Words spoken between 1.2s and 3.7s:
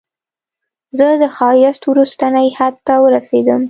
د ښایست وروستني حد ته ورسیدم